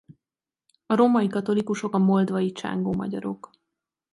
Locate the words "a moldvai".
1.93-2.51